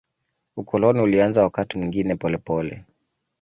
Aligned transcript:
Ukoloni 0.57 0.99
ulianza 0.99 1.43
wakati 1.43 1.77
mwingine 1.77 2.15
polepole. 2.15 2.85